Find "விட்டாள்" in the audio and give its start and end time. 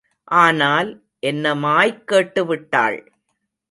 2.45-3.11